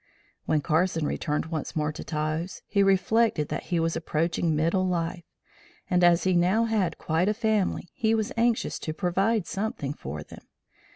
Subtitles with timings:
[0.47, 5.25] When Carson returned once more to Taos, he reflected that he was approaching middle life,
[5.91, 10.23] and as he now had quite a family, he was anxious to provide something for
[10.23, 10.47] them.